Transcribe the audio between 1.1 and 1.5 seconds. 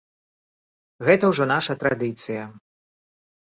ўжо